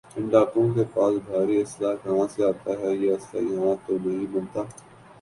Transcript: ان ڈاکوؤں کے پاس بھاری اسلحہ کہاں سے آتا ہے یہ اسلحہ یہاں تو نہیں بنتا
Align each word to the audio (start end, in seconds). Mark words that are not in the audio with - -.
ان 0.15 0.23
ڈاکوؤں 0.31 0.69
کے 0.75 0.83
پاس 0.93 1.13
بھاری 1.25 1.55
اسلحہ 1.57 1.95
کہاں 2.03 2.27
سے 2.33 2.43
آتا 2.45 2.71
ہے 2.79 2.95
یہ 2.95 3.13
اسلحہ 3.13 3.43
یہاں 3.45 3.75
تو 3.85 3.97
نہیں 4.03 4.25
بنتا 4.33 4.61